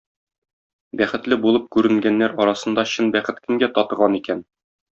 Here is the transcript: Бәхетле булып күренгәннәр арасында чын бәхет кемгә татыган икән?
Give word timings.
Бәхетле 1.01 1.37
булып 1.43 1.67
күренгәннәр 1.77 2.35
арасында 2.47 2.87
чын 2.95 3.13
бәхет 3.19 3.43
кемгә 3.45 3.71
татыган 3.79 4.21
икән? 4.23 4.43